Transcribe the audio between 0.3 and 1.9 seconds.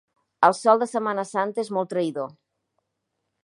El sol de Setmana Santa és